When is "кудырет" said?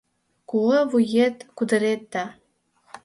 1.57-2.01